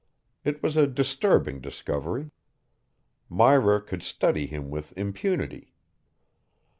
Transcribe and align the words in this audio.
It 0.43 0.63
was 0.63 0.77
a 0.77 0.87
disturbing 0.87 1.61
discovery. 1.61 2.31
Myra 3.29 3.79
could 3.79 4.01
study 4.01 4.47
him 4.47 4.71
with 4.71 4.97
impunity. 4.97 5.75